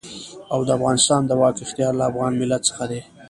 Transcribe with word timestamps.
او 0.53 0.59
د 0.67 0.69
افغانستان 0.77 1.21
د 1.25 1.31
واک 1.41 1.57
اختيار 1.65 1.93
له 1.97 2.03
افغان 2.11 2.31
ملت 2.41 2.61
څخه 2.69 2.83
دی. 2.91 3.01